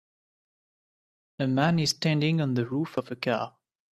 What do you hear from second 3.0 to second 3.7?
a car.